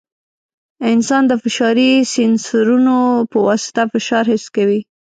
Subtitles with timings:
[0.93, 2.97] انسان د فشاري سینسرونو
[3.31, 4.79] په واسطه فشار حس کوي.